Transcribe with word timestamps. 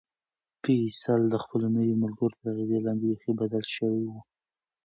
فیصل 0.63 1.21
د 1.29 1.35
خپلو 1.43 1.67
نویو 1.77 1.99
ملګرو 2.03 2.33
تر 2.41 2.45
اغېز 2.63 2.81
لاندې 2.85 3.05
بیخي 3.09 3.31
بدل 3.41 3.63
شوی 3.75 4.03
و. 4.07 4.13